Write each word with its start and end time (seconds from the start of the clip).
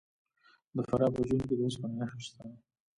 د 0.75 0.77
فراه 0.87 1.11
په 1.15 1.21
جوین 1.27 1.41
کې 1.47 1.55
د 1.57 1.61
وسپنې 1.67 1.95
نښې 1.99 2.19
شته. 2.25 2.43